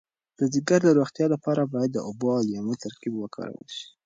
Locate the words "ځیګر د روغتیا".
0.53-1.25